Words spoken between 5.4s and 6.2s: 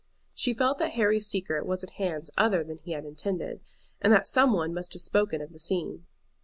of the scene.